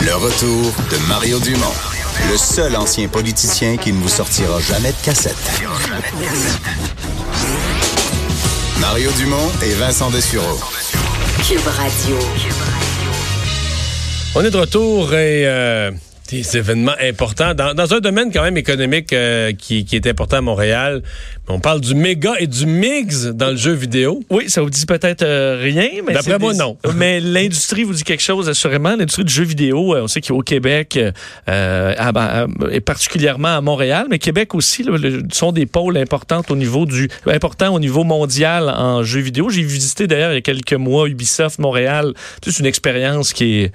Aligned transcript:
Le 0.00 0.14
retour 0.14 0.72
de 0.90 1.08
Mario 1.08 1.38
Dumont, 1.40 1.72
le 2.30 2.36
seul 2.36 2.76
ancien 2.76 3.08
politicien 3.08 3.76
qui 3.76 3.92
ne 3.92 4.00
vous 4.00 4.08
sortira 4.08 4.60
jamais 4.60 4.90
de 4.90 5.04
cassette. 5.04 5.36
Mario 8.80 9.10
Dumont 9.12 9.50
et 9.62 9.74
Vincent 9.74 10.10
Dessureau. 10.10 10.58
Cube 11.46 11.66
Radio. 11.66 12.18
On 14.34 14.44
est 14.44 14.50
de 14.50 14.58
retour 14.58 15.14
et 15.14 15.46
euh, 15.46 15.90
des 16.28 16.56
événements 16.56 16.94
importants 17.00 17.54
dans, 17.54 17.74
dans, 17.74 17.94
un 17.94 18.00
domaine 18.00 18.32
quand 18.32 18.42
même 18.42 18.56
économique 18.56 19.12
euh, 19.12 19.52
qui, 19.52 19.84
qui, 19.84 19.96
est 19.96 20.06
important 20.06 20.38
à 20.38 20.40
Montréal. 20.40 21.02
On 21.48 21.60
parle 21.60 21.80
du 21.80 21.94
méga 21.94 22.34
et 22.38 22.46
du 22.46 22.66
mix 22.66 23.26
dans 23.26 23.50
le 23.50 23.56
jeu 23.56 23.72
vidéo. 23.72 24.22
Oui, 24.30 24.50
ça 24.50 24.62
vous 24.62 24.70
dit 24.70 24.84
peut-être 24.86 25.22
euh, 25.22 25.58
rien, 25.60 25.88
mais 26.06 26.14
d'après 26.14 26.38
moi 26.38 26.52
des... 26.52 26.58
non. 26.58 26.76
mais 26.96 27.20
l'industrie 27.20 27.84
vous 27.84 27.94
dit 27.94 28.02
quelque 28.02 28.22
chose 28.22 28.48
assurément. 28.48 28.96
L'industrie 28.96 29.24
du 29.24 29.32
jeu 29.32 29.44
vidéo, 29.44 29.96
on 29.96 30.08
sait 30.08 30.20
qu'au 30.20 30.40
Québec 30.40 30.98
euh, 31.48 32.44
et 32.70 32.80
particulièrement 32.80 33.56
à 33.56 33.60
Montréal, 33.60 34.06
mais 34.10 34.18
Québec 34.18 34.54
aussi 34.54 34.82
là, 34.82 34.96
le, 34.96 35.22
sont 35.32 35.52
des 35.52 35.66
pôles 35.66 35.96
importants 35.96 36.42
au 36.48 36.56
niveau 36.56 36.86
du 36.86 37.08
important 37.26 37.74
au 37.74 37.80
niveau 37.80 38.04
mondial 38.04 38.68
en 38.68 39.02
jeu 39.02 39.20
vidéo. 39.20 39.50
J'ai 39.50 39.62
visité 39.62 40.06
d'ailleurs 40.06 40.32
il 40.32 40.36
y 40.36 40.38
a 40.38 40.42
quelques 40.42 40.72
mois 40.72 41.08
Ubisoft 41.08 41.58
Montréal. 41.58 42.12
C'est 42.44 42.58
une 42.58 42.66
expérience 42.66 43.32
qui 43.32 43.60
est 43.60 43.72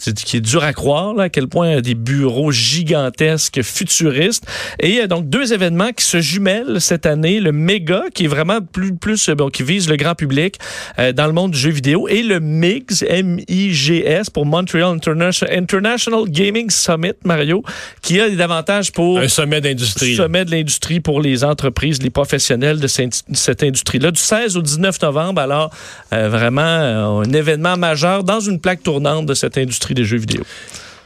qui 0.00 0.36
est 0.36 0.40
dur 0.40 0.64
à 0.64 0.72
croire, 0.72 1.14
là, 1.14 1.24
à 1.24 1.28
quel 1.28 1.48
point 1.48 1.80
des 1.80 1.94
bureaux 1.94 2.52
gigantesques, 2.52 3.62
futuristes. 3.62 4.44
Et 4.80 5.00
a 5.00 5.06
donc 5.06 5.28
deux 5.28 5.52
événements 5.52 5.92
qui 5.92 6.04
se 6.04 6.20
jumellent 6.20 6.80
cette 6.80 7.06
année. 7.06 7.40
Le 7.40 7.52
méga, 7.52 8.04
qui 8.14 8.24
est 8.24 8.28
vraiment 8.28 8.60
plus, 8.60 8.94
plus 8.94 9.30
bon, 9.30 9.48
qui 9.48 9.62
vise 9.62 9.88
le 9.88 9.96
grand 9.96 10.14
public 10.14 10.56
euh, 10.98 11.12
dans 11.12 11.26
le 11.26 11.32
monde 11.32 11.52
du 11.52 11.58
jeu 11.58 11.70
vidéo, 11.70 12.08
et 12.08 12.22
le 12.22 12.40
MIGS, 12.40 13.04
M-I-G-S, 13.06 14.30
pour 14.30 14.46
Montreal 14.46 14.94
International, 14.94 15.58
International 15.58 16.24
Gaming 16.28 16.70
Summit, 16.70 17.12
Mario, 17.24 17.62
qui 18.02 18.20
a 18.20 18.28
des 18.28 18.40
avantages 18.40 18.92
pour... 18.92 19.18
Un 19.18 19.28
sommet 19.28 19.60
d'industrie. 19.60 20.16
Sommet 20.16 20.44
de 20.44 20.50
l'industrie 20.50 21.00
pour 21.00 21.20
les 21.20 21.44
entreprises, 21.44 22.02
les 22.02 22.10
professionnels 22.10 22.80
de 22.80 22.86
cette 22.86 23.62
industrie-là, 23.62 24.10
du 24.10 24.20
16 24.20 24.56
au 24.56 24.62
19 24.62 25.02
novembre. 25.02 25.40
Alors, 25.40 25.70
euh, 26.12 26.28
vraiment, 26.28 26.60
euh, 26.60 27.22
un 27.24 27.32
événement 27.32 27.76
majeur 27.76 28.24
dans 28.24 28.40
une 28.40 28.60
plaque 28.60 28.82
tournante 28.82 29.26
de 29.26 29.34
cette 29.34 29.58
industrie 29.58 29.89
des 29.94 30.04
jeux 30.04 30.18
vidéo. 30.18 30.42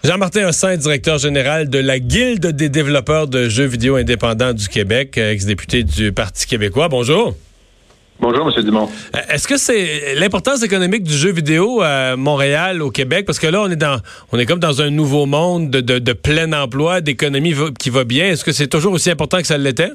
Jean-Martin 0.04 0.48
Hossin, 0.48 0.77
directeur 0.77 1.16
général 1.16 1.70
de 1.70 1.78
la 1.78 1.98
Guilde 1.98 2.48
des 2.48 2.68
développeurs 2.68 3.27
de 3.27 3.48
jeux 3.48 3.64
vidéo 3.64 3.96
indépendants 3.96 4.52
du 4.52 4.68
Québec, 4.68 5.16
ex-député 5.16 5.82
du 5.82 6.12
Parti 6.12 6.46
québécois. 6.46 6.88
Bonjour. 6.88 7.34
Bonjour, 8.20 8.52
M. 8.55 8.64
Dumont. 8.64 8.88
Est-ce 9.28 9.48
que 9.48 9.56
c'est 9.56 10.14
l'importance 10.14 10.62
économique 10.62 11.02
du 11.02 11.16
jeu 11.16 11.32
vidéo 11.32 11.80
à 11.82 12.16
Montréal, 12.16 12.80
au 12.82 12.90
Québec? 12.90 13.27
Parce 13.27 13.38
que 13.38 13.46
là, 13.46 13.62
on 13.62 13.70
est 13.70 13.77
dans, 13.77 13.98
on 14.30 14.38
est 14.38 14.46
comme 14.46 14.60
dans 14.60 14.82
un 14.82 14.90
nouveau 14.90 15.27
monde 15.27 15.70
de, 15.70 15.80
de, 15.80 15.98
de 15.98 16.12
plein 16.12 16.52
emploi, 16.52 17.00
d'économie 17.00 17.55
qui 17.78 17.90
va 17.90 18.05
bien. 18.05 18.27
Est-ce 18.27 18.44
que 18.44 18.52
c'est 18.52 18.68
toujours 18.68 18.92
aussi 18.92 19.10
important 19.10 19.40
que 19.40 19.46
ça 19.46 19.58
l'était? 19.58 19.90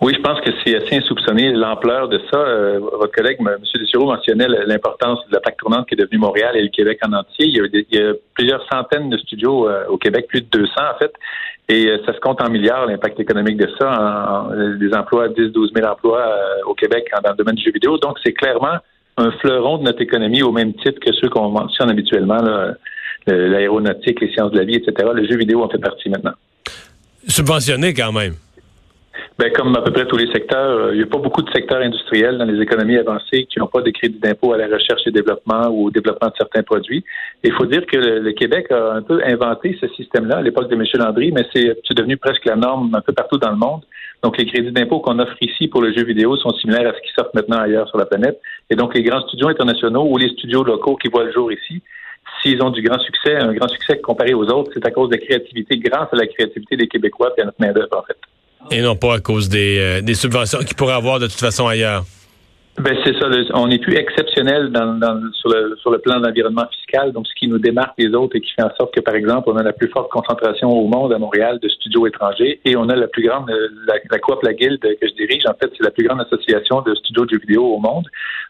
Oui, 0.00 0.14
je 0.16 0.20
pense 0.20 0.40
que 0.40 0.50
c'est 0.64 0.76
assez 0.76 0.96
insoupçonné 0.96 1.52
l'ampleur 1.52 2.08
de 2.08 2.20
ça. 2.30 2.38
Euh, 2.38 2.78
votre 2.80 3.12
collègue, 3.12 3.38
M. 3.40 3.56
Dessureau, 3.74 4.06
mentionnait 4.06 4.48
l'importance 4.66 5.20
de 5.28 5.34
la 5.34 5.40
plaque 5.40 5.56
tournante 5.56 5.88
qui 5.88 5.94
est 5.94 5.98
devenue 5.98 6.18
Montréal 6.18 6.56
et 6.56 6.62
le 6.62 6.68
Québec 6.68 6.98
en 7.06 7.12
entier. 7.12 7.46
Il 7.46 7.86
y 7.90 7.98
a, 7.98 8.12
plusieurs 8.34 8.66
centaines 8.70 9.10
de 9.10 9.18
studios 9.18 9.68
euh, 9.68 9.84
au 9.88 9.98
Québec, 9.98 10.26
plus 10.28 10.40
de 10.40 10.46
200 10.46 10.72
en 10.76 10.98
fait, 10.98 11.12
et 11.68 11.86
euh, 11.86 11.98
ça 12.04 12.14
se 12.14 12.20
compte 12.20 12.42
en 12.42 12.50
milliards 12.50 12.86
l'impact 12.86 13.20
économique 13.20 13.56
de 13.56 13.68
ça, 13.78 14.48
des 14.78 14.92
emplois, 14.94 15.28
10-12 15.28 15.74
000 15.74 15.88
emplois 15.88 16.34
au 16.66 16.74
Québec 16.74 17.10
dans 17.22 17.30
le 17.30 17.36
domaine 17.36 17.54
du 17.54 17.62
jeu 17.62 17.72
vidéo. 17.72 17.96
Donc, 17.98 18.18
c'est 18.24 18.32
clairement 18.32 18.78
un 19.18 19.30
fleuron 19.40 19.78
de 19.78 19.84
notre 19.84 20.00
économie 20.00 20.42
au 20.42 20.52
même 20.52 20.74
titre 20.74 20.98
que 21.00 21.12
ceux 21.12 21.28
qu'on 21.28 21.50
mentionne 21.50 21.90
habituellement, 21.90 22.42
l'aéronautique, 23.26 24.20
les 24.20 24.32
sciences 24.32 24.50
de 24.50 24.58
la 24.58 24.64
vie, 24.64 24.76
etc. 24.76 25.08
Le 25.14 25.26
jeu 25.28 25.36
vidéo 25.36 25.62
en 25.62 25.68
fait 25.68 25.78
partie 25.78 26.08
maintenant. 26.08 26.32
Subventionné 27.28 27.94
quand 27.94 28.12
même. 28.12 28.34
Ben, 29.38 29.50
comme 29.52 29.74
à 29.76 29.80
peu 29.80 29.90
près 29.92 30.06
tous 30.06 30.18
les 30.18 30.30
secteurs, 30.30 30.92
il 30.92 30.98
n'y 30.98 31.02
a 31.02 31.06
pas 31.06 31.18
beaucoup 31.18 31.42
de 31.42 31.50
secteurs 31.50 31.80
industriels 31.80 32.36
dans 32.36 32.44
les 32.44 32.60
économies 32.60 32.98
avancées 32.98 33.46
qui 33.46 33.58
n'ont 33.58 33.66
pas 33.66 33.80
de 33.80 33.90
crédit 33.90 34.18
d'impôt 34.18 34.52
à 34.52 34.58
la 34.58 34.66
recherche 34.66 35.02
et 35.06 35.10
développement 35.10 35.68
ou 35.68 35.86
au 35.86 35.90
développement 35.90 36.28
de 36.28 36.34
certains 36.36 36.62
produits. 36.62 37.02
Il 37.42 37.52
faut 37.52 37.64
dire 37.64 37.86
que 37.86 37.96
le, 37.96 38.18
le, 38.20 38.32
Québec 38.32 38.70
a 38.70 38.92
un 38.92 39.02
peu 39.02 39.22
inventé 39.24 39.76
ce 39.80 39.88
système-là 39.88 40.38
à 40.38 40.42
l'époque 40.42 40.68
de 40.68 40.76
Michel 40.76 41.00
Landry, 41.00 41.32
mais 41.32 41.46
c'est 41.52 41.94
devenu 41.96 42.18
presque 42.18 42.44
la 42.44 42.56
norme 42.56 42.94
un 42.94 43.00
peu 43.00 43.12
partout 43.12 43.38
dans 43.38 43.50
le 43.50 43.56
monde. 43.56 43.82
Donc, 44.22 44.36
les 44.38 44.46
crédits 44.46 44.70
d'impôt 44.70 45.00
qu'on 45.00 45.18
offre 45.18 45.36
ici 45.40 45.66
pour 45.66 45.82
le 45.82 45.92
jeu 45.92 46.04
vidéo 46.04 46.36
sont 46.36 46.52
similaires 46.54 46.90
à 46.90 46.94
ce 46.94 47.00
qui 47.00 47.12
sortent 47.14 47.34
maintenant 47.34 47.58
ailleurs 47.58 47.88
sur 47.88 47.98
la 47.98 48.06
planète. 48.06 48.38
Et 48.70 48.76
donc, 48.76 48.94
les 48.94 49.02
grands 49.02 49.22
studios 49.22 49.48
internationaux 49.48 50.06
ou 50.08 50.16
les 50.18 50.28
studios 50.28 50.62
locaux 50.62 50.96
qui 50.96 51.08
voient 51.08 51.24
le 51.24 51.32
jour 51.32 51.50
ici, 51.50 51.82
s'ils 52.40 52.62
ont 52.62 52.70
du 52.70 52.82
grand 52.82 53.00
succès, 53.00 53.36
un 53.36 53.52
grand 53.52 53.68
succès 53.68 53.98
comparé 53.98 54.34
aux 54.34 54.44
autres, 54.44 54.70
c'est 54.74 54.86
à 54.86 54.90
cause 54.90 55.08
de 55.08 55.16
la 55.16 55.22
créativité, 55.22 55.78
grâce 55.78 56.08
à 56.12 56.16
la 56.16 56.26
créativité 56.26 56.76
des 56.76 56.86
Québécois 56.86 57.32
et 57.36 57.42
à 57.42 57.44
notre 57.46 57.60
main-d'œuvre, 57.60 57.98
en 57.98 58.02
fait. 58.02 58.16
Et 58.70 58.80
non 58.80 58.96
pas 58.96 59.14
à 59.14 59.20
cause 59.20 59.48
des, 59.48 59.78
euh, 59.78 60.00
des 60.00 60.14
subventions 60.14 60.60
qu'ils 60.60 60.76
pourraient 60.76 60.94
avoir 60.94 61.18
de 61.18 61.26
toute 61.26 61.40
façon 61.40 61.66
ailleurs. 61.66 62.04
Ben 62.78 62.96
c'est 63.04 63.12
ça. 63.18 63.28
On 63.52 63.70
est 63.70 63.80
plus 63.80 63.96
exceptionnel 63.96 64.70
dans, 64.70 64.94
dans, 64.94 65.20
sur, 65.34 65.50
le, 65.50 65.76
sur 65.76 65.90
le 65.90 65.98
plan 65.98 66.18
de 66.18 66.26
l'environnement 66.26 66.66
fiscal, 66.72 67.12
donc 67.12 67.26
ce 67.26 67.34
qui 67.38 67.46
nous 67.46 67.58
démarque 67.58 67.98
des 67.98 68.14
autres 68.14 68.36
et 68.36 68.40
qui 68.40 68.50
fait 68.54 68.62
en 68.62 68.74
sorte 68.78 68.94
que, 68.94 69.00
par 69.00 69.14
exemple, 69.14 69.50
on 69.50 69.56
a 69.58 69.62
la 69.62 69.74
plus 69.74 69.88
forte 69.88 70.10
concentration 70.10 70.70
au 70.70 70.86
monde 70.88 71.12
à 71.12 71.18
Montréal 71.18 71.58
de 71.60 71.68
studios 71.68 72.06
étrangers 72.06 72.60
et 72.64 72.74
on 72.74 72.88
a 72.88 72.96
la 72.96 73.08
plus 73.08 73.28
grande, 73.28 73.50
la, 73.86 73.96
la 74.10 74.18
coop, 74.18 74.42
la 74.42 74.54
guilde 74.54 74.80
que 74.80 75.06
je 75.06 75.12
dirige, 75.14 75.44
en 75.46 75.52
fait, 75.52 75.70
c'est 75.76 75.84
la 75.84 75.90
plus 75.90 76.06
grande 76.06 76.22
association 76.22 76.80
de 76.80 76.94
studios 76.94 77.26
de 77.26 77.30
jeux 77.32 77.40
vidéo 77.40 77.74
au 77.74 77.78
monde. 77.78 78.06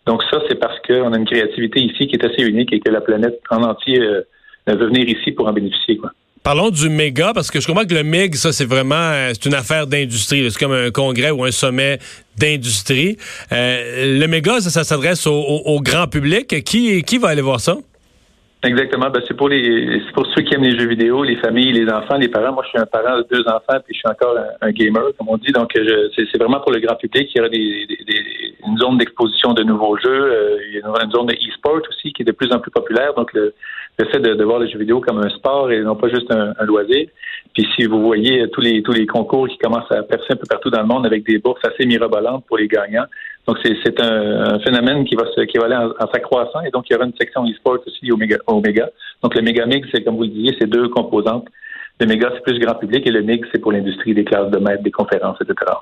Donc 0.07 0.23
ça, 0.31 0.41
c'est 0.49 0.55
parce 0.55 0.79
qu'on 0.87 1.13
a 1.13 1.19
une 1.19 1.27
créativité 1.27 1.81
ici 1.81 2.07
qui 2.07 2.15
est 2.15 2.25
assez 2.25 2.45
unique 2.45 2.73
et 2.73 2.79
que 2.79 2.93
la 2.93 3.01
planète 3.01 3.41
en 3.51 3.65
entier 3.65 4.01
euh, 4.01 4.23
veut 4.69 4.87
venir 4.87 5.09
ici 5.09 5.33
pour 5.33 5.49
en 5.49 5.53
bénéficier, 5.53 5.97
quoi. 5.97 6.13
Parlons 6.43 6.71
du 6.71 6.89
méga, 6.89 7.33
parce 7.33 7.51
que 7.53 7.61
je 7.61 7.67
comprends 7.67 7.85
que 7.85 7.95
le 7.95 8.03
MIG, 8.03 8.35
ça, 8.35 8.53
c'est 8.53 8.65
vraiment, 8.65 9.13
c'est 9.29 9.47
une 9.47 9.55
affaire 9.55 9.87
d'industrie. 9.87 10.51
C'est 10.51 10.59
comme 10.59 10.73
un 10.73 10.91
congrès 10.91 11.31
ou 11.31 11.45
un 11.45 11.53
sommet 11.53 12.01
d'industrie. 12.37 13.17
Euh, 13.53 14.19
le 14.19 14.27
méga, 14.27 14.61
ça, 14.61 14.71
ça 14.71 14.83
s'adresse 14.83 15.25
au, 15.27 15.35
au, 15.35 15.63
au, 15.67 15.81
grand 15.81 16.09
public. 16.09 16.65
Qui, 16.65 17.03
qui 17.05 17.19
va 17.19 17.29
aller 17.29 17.43
voir 17.43 17.61
ça? 17.61 17.77
Exactement. 18.65 19.11
Ben, 19.11 19.21
c'est 19.27 19.37
pour 19.37 19.49
les, 19.49 20.01
c'est 20.07 20.13
pour 20.13 20.25
ceux 20.27 20.43
qui 20.43 20.55
aiment 20.55 20.63
les 20.63 20.79
jeux 20.79 20.87
vidéo, 20.87 21.25
les 21.25 21.37
familles, 21.37 21.73
les 21.73 21.91
enfants, 21.91 22.17
les 22.17 22.29
parents. 22.29 22.53
Moi, 22.53 22.63
je 22.65 22.69
suis 22.69 22.79
un 22.79 22.87
parent 22.87 23.19
de 23.19 23.27
deux 23.29 23.43
enfants, 23.49 23.81
puis 23.85 23.93
je 23.93 23.99
suis 23.99 24.09
encore 24.09 24.37
un, 24.61 24.71
gamer, 24.71 25.03
comme 25.19 25.29
on 25.31 25.37
dit. 25.37 25.51
Donc, 25.51 25.73
c'est 25.75 26.39
vraiment 26.39 26.61
pour 26.61 26.71
le 26.71 26.79
grand 26.79 26.95
public. 26.95 27.29
Il 27.35 27.39
y 27.39 27.41
aura 27.41 27.49
des, 27.49 27.87
des, 27.89 28.05
des 28.05 28.55
une 28.65 28.79
zone 28.79 28.99
d'exposition 28.99 29.53
de 29.53 29.65
nouveaux 29.65 29.97
jeux. 29.97 30.33
Euh, 30.33 30.59
il 30.69 30.79
y 30.79 30.83
aura 30.83 31.05
une 31.05 31.11
zone 31.11 31.27
de 31.27 31.35
e-sport 31.35 31.81
aussi 31.89 32.13
qui 32.13 32.23
est 32.23 32.25
de 32.25 32.33
plus 32.33 32.53
en 32.53 32.61
plus 32.61 32.71
populaire. 32.71 33.15
Donc, 33.15 33.33
le, 33.33 33.53
le 33.99 34.05
fait 34.07 34.21
de, 34.21 34.35
de, 34.35 34.45
voir 34.45 34.61
les 34.61 34.71
jeux 34.71 34.79
vidéo 34.79 35.01
comme 35.01 35.19
un 35.19 35.29
sport 35.31 35.73
et 35.73 35.81
non 35.81 35.97
pas 35.97 36.09
juste 36.09 36.31
un, 36.31 36.55
un, 36.57 36.65
loisir. 36.65 37.09
Puis 37.55 37.67
si 37.75 37.87
vous 37.87 38.01
voyez 38.01 38.49
tous 38.51 38.61
les 38.61 38.83
tous 38.83 38.93
les 38.93 39.07
concours 39.07 39.49
qui 39.49 39.59
commencent 39.59 39.91
à 39.91 40.03
percer 40.03 40.35
un 40.35 40.37
peu 40.37 40.47
partout 40.49 40.71
dans 40.71 40.81
le 40.81 40.87
monde 40.87 41.05
avec 41.05 41.27
des 41.27 41.39
bourses 41.39 41.65
assez 41.65 41.85
mirobolantes 41.85 42.45
pour 42.47 42.59
les 42.59 42.69
gagnants. 42.69 43.07
Donc 43.47 43.59
c'est 43.65 44.01
un, 44.01 44.55
un, 44.55 44.61
phénomène 44.61 45.05
qui 45.05 45.17
va 45.17 45.25
se, 45.35 45.41
qui 45.43 45.59
va 45.59 45.65
aller 45.65 45.75
en, 45.75 45.91
en 45.99 46.11
s'accroissant 46.13 46.61
et 46.61 46.71
donc 46.71 46.85
il 46.89 46.93
y 46.93 46.97
aura 46.97 47.07
une 47.07 47.17
section 47.19 47.45
e-sport 47.45 47.79
aussi 47.85 48.13
au 48.13 48.17
méga, 48.17 48.37
au. 48.47 48.63
Donc 49.23 49.35
le 49.35 49.43
méga 49.43 49.67
mix, 49.67 49.89
c'est 49.93 50.05
comme 50.05 50.17
vous 50.17 50.23
le 50.23 50.29
disiez, 50.29 50.57
c'est 50.61 50.69
deux 50.69 50.89
composantes. 50.89 51.49
Le 51.99 52.07
méga 52.07 52.31
c'est 52.35 52.43
plus 52.43 52.59
grand 52.61 52.75
public 52.75 53.05
et 53.07 53.11
le 53.11 53.23
mix 53.23 53.49
c'est 53.53 53.59
pour 53.59 53.73
l'industrie 53.73 54.15
des 54.15 54.25
classes 54.25 54.51
de 54.51 54.59
maîtres, 54.59 54.83
des 54.85 54.93
conférences, 54.93 55.39
etc. 55.41 55.73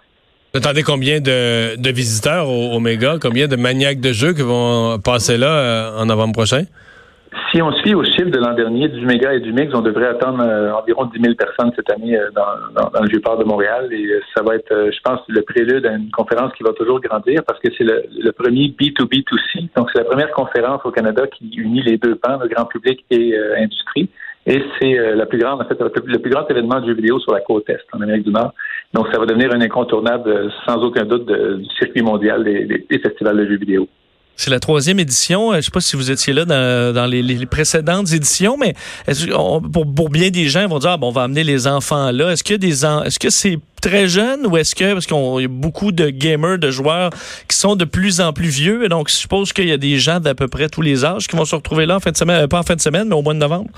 Vous 0.52 0.58
attendez 0.58 0.82
combien 0.82 1.20
de, 1.20 1.76
de 1.76 1.90
visiteurs 1.90 2.48
au, 2.48 2.76
au, 2.76 3.18
combien 3.20 3.46
de 3.46 3.56
maniaques 3.56 4.00
de 4.00 4.12
jeux 4.12 4.32
qui 4.32 4.42
vont 4.42 4.98
passer 4.98 5.36
là 5.36 5.46
euh, 5.46 5.98
en 5.98 6.06
novembre 6.06 6.32
prochain? 6.32 6.64
Si 7.52 7.62
on 7.62 7.70
suit 7.72 7.94
au 7.94 8.02
chiffre 8.02 8.30
de 8.30 8.38
l'an 8.38 8.54
dernier 8.54 8.88
du 8.88 9.06
méga 9.06 9.32
et 9.32 9.40
du 9.40 9.52
mix, 9.52 9.72
on 9.72 9.82
devrait 9.82 10.08
attendre 10.08 10.42
euh, 10.42 10.72
environ 10.72 11.04
10 11.04 11.20
000 11.20 11.34
personnes 11.34 11.72
cette 11.76 11.90
année 11.90 12.16
euh, 12.16 12.30
dans, 12.32 13.00
le 13.00 13.08
Vieux-Port 13.08 13.38
de 13.38 13.44
Montréal. 13.44 13.88
Et 13.92 14.04
euh, 14.04 14.20
ça 14.36 14.42
va 14.42 14.56
être, 14.56 14.70
je 14.70 15.00
pense, 15.04 15.20
le 15.28 15.42
prélude 15.42 15.86
à 15.86 15.92
une 15.92 16.10
conférence 16.10 16.52
qui 16.54 16.64
va 16.64 16.72
toujours 16.72 17.00
grandir 17.00 17.42
parce 17.46 17.60
que 17.60 17.68
c'est 17.76 17.84
le, 17.84 18.02
le, 18.20 18.32
premier 18.32 18.68
B2B2C. 18.68 19.68
Donc, 19.76 19.90
c'est 19.92 20.00
la 20.00 20.04
première 20.04 20.32
conférence 20.32 20.80
au 20.84 20.90
Canada 20.90 21.26
qui 21.28 21.48
unit 21.56 21.82
les 21.82 21.98
deux 21.98 22.16
pans, 22.16 22.38
le 22.40 22.48
grand 22.48 22.64
public 22.64 23.04
et 23.10 23.36
industrie. 23.58 24.08
Et 24.46 24.62
c'est 24.80 24.94
la 25.14 25.26
plus 25.26 25.38
grande, 25.38 25.60
en 25.60 25.64
fait, 25.66 25.78
le 25.80 26.18
plus 26.18 26.30
grand 26.30 26.48
événement 26.48 26.80
de 26.80 26.86
jeux 26.86 26.94
vidéo 26.94 27.20
sur 27.20 27.32
la 27.32 27.40
côte 27.40 27.68
Est, 27.68 27.84
en 27.92 28.00
Amérique 28.00 28.24
du 28.24 28.32
Nord. 28.32 28.54
Donc, 28.94 29.06
ça 29.12 29.20
va 29.20 29.26
devenir 29.26 29.52
un 29.52 29.60
incontournable, 29.60 30.50
sans 30.66 30.82
aucun 30.82 31.04
doute, 31.04 31.26
de, 31.26 31.56
du 31.56 31.68
circuit 31.78 32.02
mondial 32.02 32.42
des, 32.42 32.64
des, 32.64 32.86
des 32.88 32.98
festivals 32.98 33.36
de 33.36 33.46
jeux 33.46 33.58
vidéo. 33.58 33.86
C'est 34.36 34.50
la 34.50 34.60
troisième 34.60 34.98
édition. 34.98 35.50
Euh, 35.50 35.52
Je 35.52 35.56
ne 35.58 35.62
sais 35.62 35.70
pas 35.70 35.80
si 35.80 35.96
vous 35.96 36.10
étiez 36.10 36.32
là 36.32 36.44
dans, 36.46 37.06
les, 37.10 37.46
précédentes 37.46 38.12
éditions, 38.12 38.56
mais 38.56 38.74
pour, 39.72 39.94
pour 39.94 40.08
bien 40.08 40.30
des 40.30 40.48
gens, 40.48 40.62
ils 40.62 40.68
vont 40.68 40.78
dire 40.78 40.92
ah, 40.92 40.96
bon, 40.96 41.08
on 41.08 41.12
va 41.12 41.24
amener 41.24 41.44
les 41.44 41.66
enfants 41.66 42.10
là. 42.10 42.30
Est-ce 42.30 42.42
que 42.42 42.54
des 42.54 42.84
est-ce 42.84 43.18
que 43.18 43.28
c'est 43.28 43.58
très 43.82 44.08
jeune 44.08 44.46
ou 44.46 44.56
est-ce 44.56 44.74
que 44.74 44.92
parce 44.92 45.06
qu'on 45.06 45.40
y 45.40 45.44
a 45.44 45.48
beaucoup 45.48 45.92
de 45.92 46.08
gamers, 46.08 46.58
de 46.58 46.70
joueurs 46.70 47.10
qui 47.48 47.56
sont 47.56 47.76
de 47.76 47.84
plus 47.84 48.20
en 48.20 48.32
plus 48.32 48.48
vieux 48.48 48.84
et 48.84 48.88
donc 48.88 49.08
je 49.08 49.14
suppose 49.14 49.52
qu'il 49.52 49.68
y 49.68 49.72
a 49.72 49.78
des 49.78 49.96
gens 49.96 50.20
d'à 50.20 50.34
peu 50.34 50.48
près 50.48 50.68
tous 50.68 50.82
les 50.82 51.04
âges 51.04 51.26
qui 51.26 51.36
vont 51.36 51.44
se 51.44 51.54
retrouver 51.54 51.86
là 51.86 51.96
en 51.96 52.00
fin 52.00 52.10
de 52.10 52.16
semaine, 52.16 52.44
euh, 52.44 52.46
pas 52.46 52.58
en 52.58 52.62
fin 52.62 52.76
de 52.76 52.80
semaine, 52.80 53.08
mais 53.08 53.14
au 53.14 53.22
mois 53.22 53.34
de 53.34 53.38
novembre. 53.38 53.70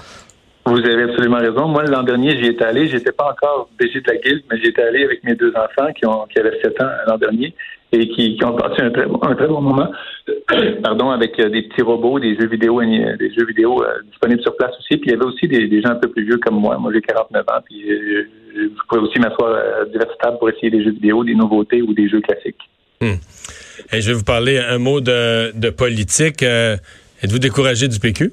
Vous 0.65 0.79
avez 0.79 1.03
absolument 1.03 1.39
raison. 1.39 1.67
Moi, 1.67 1.83
l'an 1.85 2.05
dernier, 2.05 2.41
j'y 2.41 2.51
étais 2.51 2.65
allé. 2.65 2.87
J'étais 2.87 3.11
pas 3.11 3.33
encore 3.33 3.69
DG 3.81 4.01
de 4.01 4.07
la 4.07 4.15
mais 4.49 4.61
j'y 4.61 4.69
étais 4.69 4.83
allé 4.83 5.03
avec 5.03 5.25
mes 5.25 5.35
deux 5.35 5.53
enfants 5.57 5.93
qui, 5.93 6.07
qui 6.33 6.39
avaient 6.39 6.61
7 6.63 6.81
ans 6.83 6.91
l'an 7.09 7.19
dernier 7.19 7.53
et 7.93 8.09
qui, 8.09 8.37
qui 8.37 8.45
ont 8.45 8.57
passé 8.57 8.83
un 8.83 8.91
très, 8.91 9.07
bon- 9.07 9.21
un 9.23 9.35
très 9.35 9.47
bon 9.49 9.61
moment. 9.61 9.91
Pardon, 10.83 11.11
avec 11.11 11.39
euh, 11.39 11.49
des 11.51 11.63
petits 11.63 11.83
robots, 11.83 12.19
des 12.19 12.35
jeux 12.37 12.47
vidéo, 12.49 12.81
euh, 12.81 13.17
des 13.17 13.33
jeux 13.35 13.45
vidéo 13.47 13.83
euh, 13.85 14.01
disponibles 14.11 14.43
sur 14.43 14.57
place 14.57 14.73
aussi. 14.79 14.97
Puis 14.97 15.11
il 15.11 15.13
y 15.13 15.15
avait 15.15 15.25
aussi 15.27 15.47
des, 15.47 15.67
des 15.69 15.83
gens 15.83 15.91
un 15.91 15.97
peu 15.97 16.09
plus 16.09 16.25
vieux 16.25 16.39
comme 16.39 16.57
moi. 16.57 16.77
Moi, 16.79 16.91
j'ai 16.95 17.03
49 17.03 17.43
ans. 17.49 17.61
Puis 17.65 17.91
euh, 17.93 18.25
je 18.55 18.69
pourrais 18.89 19.01
aussi 19.01 19.19
m'asseoir 19.19 19.55
à 19.83 19.85
diverses 19.87 20.17
tables 20.23 20.39
pour 20.39 20.49
essayer 20.51 20.71
des 20.71 20.83
jeux 20.83 20.93
vidéo, 20.93 21.23
des 21.25 21.35
nouveautés 21.35 21.83
ou 21.83 21.93
des 21.93 22.09
jeux 22.09 22.21
classiques. 22.21 22.57
Et 23.01 24.01
je 24.01 24.09
vais 24.09 24.15
vous 24.15 24.25
parler 24.25 24.59
un 24.59 24.79
mot 24.79 25.01
de, 25.01 25.53
de 25.59 25.71
politique. 25.71 26.43
Euh, 26.43 26.77
Êtes-vous 27.23 27.39
découragé 27.41 27.89
du 27.89 27.99
PQ? 27.99 28.31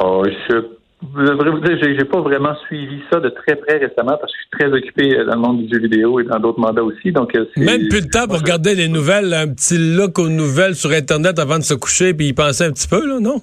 Oh, 0.00 0.24
je, 0.24 0.54
je 1.00 1.22
devrais 1.22 1.50
vous 1.50 1.60
dire, 1.60 1.78
j'ai, 1.80 2.04
pas 2.04 2.20
vraiment 2.20 2.54
suivi 2.66 3.00
ça 3.12 3.20
de 3.20 3.28
très 3.28 3.54
près 3.56 3.78
récemment 3.78 4.16
parce 4.20 4.32
que 4.32 4.38
je 4.38 4.42
suis 4.42 4.50
très 4.58 4.76
occupé 4.76 5.16
euh, 5.16 5.26
dans 5.26 5.34
le 5.34 5.40
monde 5.40 5.62
du 5.64 5.72
jeu 5.72 5.80
vidéo 5.80 6.18
et 6.18 6.24
dans 6.24 6.40
d'autres 6.40 6.58
mandats 6.58 6.82
aussi. 6.82 7.12
Donc, 7.12 7.34
euh, 7.36 7.46
Même 7.56 7.88
plus 7.88 8.02
de 8.02 8.10
temps 8.10 8.26
pour 8.26 8.38
regarder 8.38 8.74
les 8.74 8.88
nouvelles, 8.88 9.32
un 9.32 9.48
petit 9.48 9.78
look 9.78 10.18
aux 10.18 10.28
nouvelles 10.28 10.74
sur 10.74 10.90
Internet 10.90 11.38
avant 11.38 11.58
de 11.58 11.62
se 11.62 11.74
coucher 11.74 12.14
puis 12.14 12.28
y 12.28 12.32
penser 12.32 12.64
un 12.64 12.72
petit 12.72 12.88
peu, 12.88 13.06
là, 13.06 13.20
non? 13.20 13.40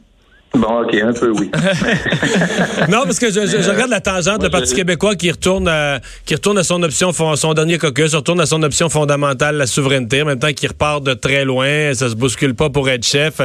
Bon, 0.56 0.82
ok, 0.84 0.96
un 1.04 1.12
peu 1.14 1.32
oui. 1.32 1.52
Non, 2.90 3.02
parce 3.04 3.20
que 3.20 3.28
je, 3.30 3.42
je- 3.46 3.62
je 3.62 3.70
regarde 3.70 3.90
la 3.90 4.00
tangente, 4.00 4.42
le 4.44 4.50
Parti 4.50 4.74
québécois 4.74 5.16
qui 5.16 5.30
retourne 5.32 5.68
à, 5.68 6.00
qui 6.26 6.34
retourne 6.36 6.58
à 6.58 6.64
son 6.64 6.82
option, 6.84 7.12
son 7.36 7.54
dernier 7.54 7.78
caucus, 7.78 8.14
retourne 8.16 8.40
à 8.40 8.46
son 8.46 8.62
option 8.64 8.90
fondamentale, 8.90 9.58
la 9.58 9.68
souveraineté, 9.68 10.22
en 10.22 10.26
même 10.26 10.40
temps 10.40 10.54
qu'il 10.54 10.70
repart 10.70 11.04
de 11.04 11.14
très 11.14 11.44
loin, 11.46 11.94
ça 11.94 12.10
se 12.10 12.16
bouscule 12.16 12.56
pas 12.56 12.70
pour 12.70 12.90
être 12.90 13.06
chef. 13.06 13.42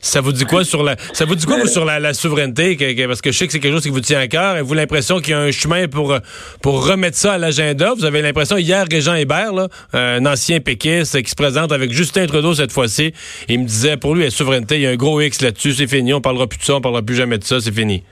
Ça 0.00 0.20
vous 0.20 0.32
dit 0.32 0.44
quoi 0.44 0.64
sur 0.64 0.82
la, 0.82 0.96
ça 1.12 1.24
vous 1.24 1.34
dit 1.36 1.46
quoi, 1.46 1.58
vous, 1.58 1.66
sur 1.68 1.84
la, 1.84 2.00
la 2.00 2.12
souveraineté? 2.14 2.76
que- 2.76 2.92
que- 2.92 3.06
parce 3.06 3.20
que 3.20 3.30
je 3.30 3.38
sais 3.38 3.46
que 3.46 3.52
c'est 3.52 3.60
quelque 3.60 3.74
chose 3.74 3.82
qui 3.84 3.90
vous 3.90 4.00
tient 4.00 4.18
à 4.18 4.26
cœur. 4.26 4.50
Avez-vous 4.54 4.74
l'impression 4.74 5.20
qu'il 5.20 5.30
y 5.30 5.34
a 5.34 5.40
un 5.40 5.52
chemin 5.52 5.86
pour, 5.86 6.16
pour 6.60 6.86
remettre 6.86 7.16
ça 7.16 7.34
à 7.34 7.38
l'agenda? 7.38 7.92
Vous 7.96 8.04
avez 8.04 8.20
l'impression, 8.22 8.56
hier, 8.56 8.84
Régent 8.90 9.14
Hébert, 9.14 9.52
là, 9.52 9.68
un 9.92 10.26
ancien 10.26 10.58
péquiste 10.60 11.22
qui 11.22 11.30
se 11.30 11.36
présente 11.36 11.70
avec 11.72 11.92
Justin 11.92 12.26
Trudeau 12.26 12.54
cette 12.54 12.72
fois-ci, 12.72 13.12
il 13.48 13.60
me 13.60 13.64
disait, 13.66 13.96
pour 13.96 14.14
lui, 14.16 14.24
la 14.24 14.30
souveraineté, 14.30 14.76
il 14.76 14.82
y 14.82 14.86
a 14.86 14.90
un 14.90 14.96
gros 14.96 15.20
X 15.20 15.40
là-dessus, 15.42 15.74
c'est 15.74 15.86
fini, 15.86 16.12
on 16.12 16.20
parlera 16.20 16.46
plus 16.48 16.58
de 16.58 16.64
ça, 16.64 16.74
on 16.74 16.80
parlera 16.80 17.02
plus 17.02 17.14
jamais 17.16 17.38
de 17.38 17.44
ça, 17.44 17.60
c'est 17.60 17.72
fini. 17.72 18.02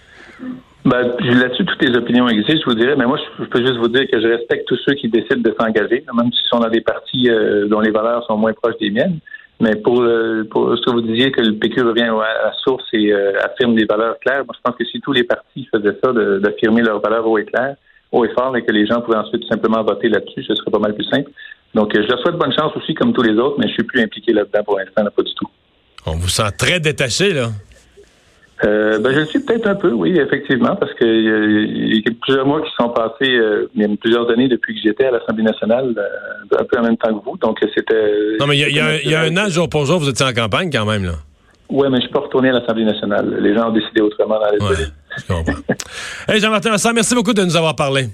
Ben, 0.86 1.02
là-dessus, 1.18 1.64
toutes 1.64 1.82
les 1.82 1.96
opinions 1.96 2.28
existent, 2.28 2.62
je 2.64 2.70
vous 2.70 2.78
dirais, 2.78 2.94
mais 2.96 3.06
moi, 3.06 3.18
je, 3.40 3.44
peux 3.46 3.58
juste 3.58 3.78
vous 3.78 3.88
dire 3.88 4.06
que 4.08 4.20
je 4.20 4.28
respecte 4.28 4.68
tous 4.68 4.78
ceux 4.86 4.94
qui 4.94 5.08
décident 5.08 5.40
de 5.40 5.52
s'engager, 5.58 6.04
même 6.14 6.32
s'ils 6.32 6.48
sont 6.48 6.60
dans 6.60 6.68
des 6.68 6.80
partis 6.80 7.28
euh, 7.28 7.66
dont 7.66 7.80
les 7.80 7.90
valeurs 7.90 8.24
sont 8.26 8.36
moins 8.36 8.52
proches 8.52 8.78
des 8.80 8.90
miennes. 8.90 9.18
Mais 9.58 9.74
pour, 9.74 10.02
euh, 10.02 10.44
pour 10.48 10.76
ce 10.76 10.82
que 10.82 10.90
vous 10.92 11.00
disiez 11.00 11.32
que 11.32 11.40
le 11.40 11.54
PQ 11.54 11.82
revient 11.82 12.02
à 12.02 12.44
la 12.44 12.52
source 12.62 12.84
et 12.92 13.12
euh, 13.12 13.32
affirme 13.42 13.74
des 13.74 13.84
valeurs 13.84 14.16
claires, 14.20 14.44
moi, 14.44 14.54
je 14.54 14.60
pense 14.62 14.76
que 14.78 14.84
si 14.84 15.00
tous 15.00 15.12
les 15.12 15.24
partis 15.24 15.68
faisaient 15.74 15.98
ça, 16.04 16.12
d'affirmer 16.12 16.82
leurs 16.82 17.00
valeurs 17.00 17.26
haut 17.26 17.38
et 17.38 17.46
clair, 17.46 17.74
haut 18.12 18.24
et 18.24 18.32
fort, 18.38 18.56
et 18.56 18.62
que 18.62 18.70
les 18.70 18.86
gens 18.86 19.00
pouvaient 19.00 19.18
ensuite 19.18 19.42
simplement 19.48 19.82
voter 19.82 20.08
là-dessus, 20.08 20.44
ce 20.44 20.54
serait 20.54 20.70
pas 20.70 20.78
mal 20.78 20.94
plus 20.94 21.06
simple. 21.06 21.32
Donc, 21.74 21.90
je 21.96 22.06
leur 22.06 22.20
souhaite 22.20 22.36
bonne 22.36 22.54
chance 22.54 22.70
aussi, 22.76 22.94
comme 22.94 23.12
tous 23.12 23.22
les 23.22 23.36
autres, 23.38 23.56
mais 23.58 23.66
je 23.66 23.72
suis 23.72 23.82
plus 23.82 24.02
impliqué 24.02 24.32
là-dedans 24.32 24.62
pour 24.62 24.78
l'instant, 24.78 25.02
là, 25.02 25.10
pas 25.10 25.22
du 25.22 25.34
tout. 25.34 25.48
On 26.06 26.12
vous 26.12 26.28
sent 26.28 26.52
très 26.56 26.78
détaché, 26.78 27.32
là. 27.32 27.48
Euh, 28.64 28.99
ben, 28.99 29.12
je 29.12 29.20
le 29.20 29.26
suis 29.26 29.41
peut-être 29.41 29.67
un 29.67 29.75
peu, 29.75 29.93
oui, 29.93 30.19
effectivement, 30.19 30.75
parce 30.76 30.94
que 30.94 31.05
euh, 31.05 31.67
il 31.69 31.97
y 31.97 32.05
a 32.08 32.11
plusieurs 32.23 32.47
mois 32.47 32.62
qui 32.62 32.70
sont 32.81 32.88
passés, 32.88 33.31
euh, 33.37 33.69
il 33.75 33.82
y 33.82 33.85
a 33.85 33.88
plusieurs 34.00 34.31
années 34.31 34.49
depuis 34.49 34.75
que 34.75 34.81
j'étais 34.82 35.05
à 35.05 35.11
l'Assemblée 35.11 35.43
nationale, 35.44 35.93
euh, 35.99 36.56
un 36.58 36.64
peu 36.64 36.79
en 36.79 36.82
même 36.82 36.97
temps 36.97 37.19
que 37.19 37.23
vous, 37.23 37.37
donc 37.37 37.58
c'était... 37.75 38.12
Non, 38.41 38.47
mais 38.47 38.56
il 38.56 38.61
y 38.61 38.64
a, 38.64 38.69
y 38.70 38.81
un- 38.81 38.99
il 39.05 39.11
y 39.11 39.14
a 39.14 39.20
un 39.20 39.37
an, 39.37 39.49
jour 39.50 39.69
pour 39.69 39.85
jour, 39.85 39.99
vous 39.99 40.08
étiez 40.08 40.25
en 40.25 40.32
campagne 40.32 40.70
quand 40.73 40.87
même, 40.87 41.05
là. 41.05 41.12
Ouais, 41.69 41.91
mais 41.91 41.97
je 41.97 42.03
suis 42.05 42.12
pas 42.12 42.20
retourné 42.20 42.49
à 42.49 42.53
l'Assemblée 42.53 42.85
nationale. 42.85 43.37
Les 43.41 43.53
gens 43.55 43.69
ont 43.69 43.73
décidé 43.73 44.00
autrement 44.00 44.38
dans 44.41 44.50
les 44.50 44.62
Ouais, 44.64 44.87
je 45.19 45.26
comprends. 45.35 45.53
hey, 46.29 46.41
Jean-Martin 46.41 46.70
Vincent, 46.70 46.93
merci 46.94 47.14
beaucoup 47.14 47.35
de 47.35 47.43
nous 47.43 47.56
avoir 47.56 47.75
parlé. 47.76 48.06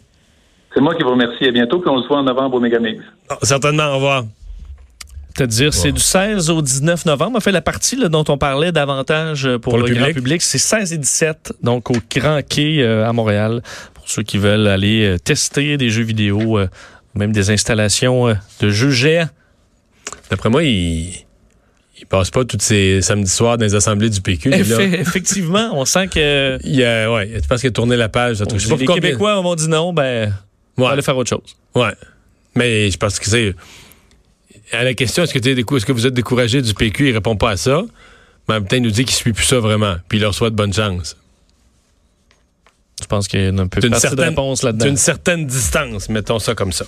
C'est 0.75 0.81
moi 0.81 0.95
qui 0.95 1.03
vous 1.03 1.11
remercie. 1.11 1.45
À 1.47 1.51
bientôt, 1.53 1.79
puis 1.79 1.91
on 1.91 2.03
se 2.03 2.09
voit 2.09 2.17
en 2.19 2.23
novembre 2.23 2.57
au 2.57 2.61
Megamix. 2.61 3.01
Ah, 3.29 3.37
certainement, 3.43 3.91
au 3.93 3.97
revoir. 3.97 4.25
C'est-à-dire, 5.35 5.73
c'est 5.73 5.93
du 5.93 6.01
16 6.01 6.51
au 6.51 6.61
19 6.63 7.07
novembre. 7.07 7.37
En 7.37 7.41
fait, 7.41 7.53
la 7.53 7.61
partie 7.63 7.97
là, 7.97 8.09
dont 8.09 8.25
on 8.29 8.37
parlait 8.39 8.73
davantage 8.73 9.47
euh, 9.47 9.59
pour, 9.59 9.73
Pour 9.75 9.83
le 9.83 9.89
le, 9.89 9.95
grand 9.95 10.13
public? 10.13 10.43
c'est 10.43 10.59
16 10.59 10.93
et 10.93 10.99
17, 10.99 11.55
donc 11.63 11.91
au 11.91 11.97
Grand 12.15 12.41
Quai 12.47 12.83
euh, 12.83 13.07
à 13.09 13.13
Montréal, 13.13 13.63
pour 13.95 14.09
ceux 14.09 14.23
qui 14.23 14.39
veulent 14.39 14.67
aller 14.67 15.05
euh, 15.05 15.19
tester 15.19 15.77
des 15.77 15.89
jeux 15.91 16.03
vidéo, 16.03 16.59
euh, 16.59 16.69
même 17.15 17.33
des 17.33 17.51
installations 17.51 18.37
de 18.61 18.69
jeux 18.71 18.91
géants. 18.91 19.29
D'après 20.31 20.51
moi, 20.51 20.63
il, 20.65 21.13
il 21.99 22.07
passe 22.09 22.31
pas 22.31 22.45
tous 22.45 22.59
ces 22.61 23.01
samedis 23.03 23.31
soirs 23.31 23.57
dans 23.59 23.65
les 23.65 23.75
assemblées 23.75 24.11
du 24.11 24.21
PQ. 24.21 24.51
là. 24.51 24.57
Effectivement, 24.99 25.71
on 25.73 25.85
sent 25.85 26.09
que 26.09 26.59
Il, 26.65 26.83
a, 26.85 27.11
ouais, 27.13 27.31
je 27.43 27.47
pense 27.49 27.61
qu'il 27.61 27.69
a 27.69 27.73
tourné 27.73 27.97
la 27.97 28.09
page. 28.09 28.37
je 28.39 28.45
sais 28.59 28.69
pas 28.69 28.77
les 28.77 28.85
combien- 28.87 29.01
Québécois 29.03 29.41
m'ont 29.43 29.55
dit 29.55 29.69
non, 29.69 29.93
ben, 29.93 30.33
on 30.77 30.83
va 30.83 30.87
Ouais, 30.89 30.93
aller 30.95 31.03
faire 31.03 31.17
autre 31.17 31.31
chose. 31.31 31.57
ouais. 31.75 31.93
Mais 32.55 32.91
je 32.91 32.99
pense 32.99 33.19
que 33.19 33.25
c'est. 33.27 33.55
À 34.73 34.85
la 34.85 34.95
question, 34.95 35.23
est-ce 35.23 35.35
que, 35.35 35.39
décou- 35.39 35.77
est-ce 35.77 35.87
que 35.87 35.93
vous 35.93 36.07
êtes 36.07 36.15
découragé 36.15 36.63
du 36.63 36.73
PQ, 36.75 37.09
il 37.11 37.13
répond 37.13 37.37
pas 37.37 37.51
à 37.51 37.57
ça. 37.57 37.83
Mais 38.49 38.55
en 38.55 38.59
même 38.61 38.67
temps, 38.67 38.77
il 38.77 38.83
nous 38.83 38.91
dit 38.91 39.05
qu'il 39.05 39.15
suit 39.15 39.33
plus 39.33 39.45
ça 39.45 39.61
vraiment. 39.61 39.97
Puis 40.09 40.19
il 40.19 40.23
leur 40.23 40.35
souhaite 40.35 40.55
bonne 40.55 40.73
chance. 40.73 41.17
Je 43.01 43.07
pense 43.07 43.27
qu'il 43.29 43.41
y 43.41 43.47
a 43.47 43.49
un 43.49 43.53
peu 43.53 43.63
une 43.63 43.69
partie 43.69 43.89
de 43.91 43.95
certaine- 43.97 44.29
réponse 44.31 44.63
là-dedans. 44.63 44.87
D'une 44.87 44.97
certaine 44.97 45.47
distance, 45.47 46.09
mettons 46.09 46.39
ça 46.39 46.55
comme 46.55 46.73
ça. 46.73 46.85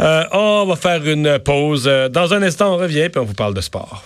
Euh, 0.00 0.24
on 0.32 0.66
va 0.66 0.76
faire 0.76 1.06
une 1.06 1.38
pause. 1.38 1.84
Dans 2.10 2.32
un 2.34 2.42
instant, 2.42 2.74
on 2.74 2.78
revient 2.78 3.08
puis 3.10 3.20
on 3.20 3.24
vous 3.24 3.34
parle 3.34 3.54
de 3.54 3.60
sport. 3.60 4.04